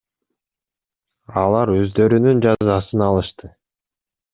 [1.43, 3.55] Алар өздөрүнүн жазасын алышты.